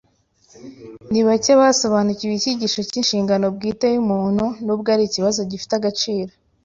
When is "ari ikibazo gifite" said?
4.95-5.73